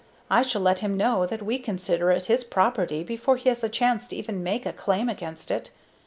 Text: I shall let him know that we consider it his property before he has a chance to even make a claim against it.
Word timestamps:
I 0.31 0.41
shall 0.41 0.63
let 0.63 0.79
him 0.79 0.97
know 0.97 1.27
that 1.27 1.43
we 1.43 1.59
consider 1.59 2.09
it 2.09 2.25
his 2.25 2.43
property 2.43 3.03
before 3.03 3.37
he 3.37 3.49
has 3.49 3.63
a 3.63 3.69
chance 3.69 4.07
to 4.07 4.15
even 4.15 4.41
make 4.41 4.65
a 4.65 4.73
claim 4.73 5.07
against 5.09 5.51
it. 5.51 5.69